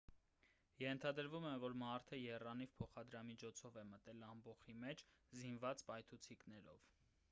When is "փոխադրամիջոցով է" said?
2.81-3.87